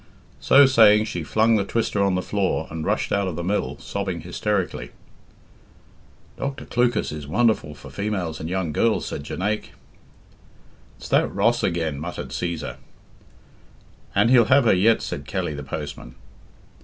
[0.39, 3.77] So saying, she flung the twister on the floor and rushed out of the mill,
[3.77, 4.89] sobbing hysterically.
[6.37, 6.65] "Dr.
[6.65, 9.73] Clucas is wonderful for females and young girls," said Jonaique.
[10.97, 12.77] "It's that Ross again," muttered Cæsar.
[14.15, 16.15] "And he'll have her yet," said Kelly, the postman.